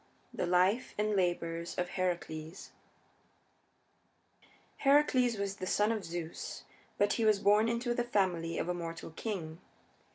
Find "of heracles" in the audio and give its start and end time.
1.77-2.71